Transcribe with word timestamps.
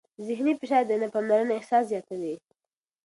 ذهني 0.27 0.51
فشار 0.61 0.83
د 0.87 0.91
نه 1.01 1.07
پاملرنې 1.13 1.53
احساس 1.55 1.83
زیاتوي. 1.91 2.35